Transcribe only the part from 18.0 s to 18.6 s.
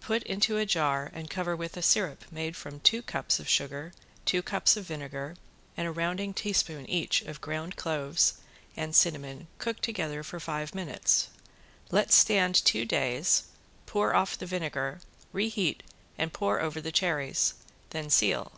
seal.